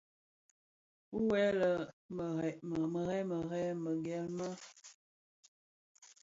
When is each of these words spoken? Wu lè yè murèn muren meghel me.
Wu 1.11 1.19
lè 1.29 1.43
yè 1.59 1.71
murèn 2.91 3.25
muren 3.29 3.81
meghel 3.83 4.25
me. 4.37 4.49